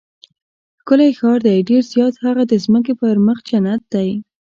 ښکلی 0.79 1.09
ښار 1.19 1.37
دی؟ 1.45 1.57
ډېر 1.69 1.81
زیات، 1.93 2.13
هغه 2.25 2.43
د 2.51 2.53
ځمکې 2.65 2.93
پر 3.01 3.15
مخ 3.25 3.37
جنت 3.49 3.81
دی. 3.93 4.09